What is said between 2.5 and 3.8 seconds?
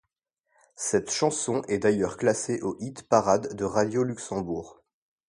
au hit-parade de